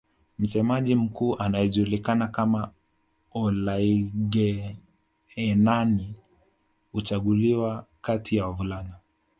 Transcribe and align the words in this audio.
Msemaji 0.39 0.95
Mkuu 0.95 1.35
anayejulikana 1.39 2.27
kama 2.27 2.71
Olaiguenani 3.33 6.15
huchaguliwa 6.91 7.85
kati 8.01 8.35
ya 8.35 8.45
wavulana 8.45 8.95